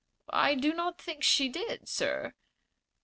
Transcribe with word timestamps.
"I 0.33 0.55
do 0.55 0.73
not 0.73 0.99
think 0.99 1.23
she 1.23 1.47
did, 1.47 1.87
sir." 1.87 2.33